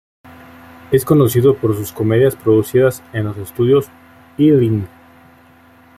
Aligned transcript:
Es 0.91 1.05
conocido 1.05 1.55
por 1.57 1.75
sus 1.75 1.91
comedias 1.91 2.35
producidas 2.35 3.03
en 3.13 3.25
los 3.25 3.37
Estudios 3.37 3.85
Ealing. 4.39 4.87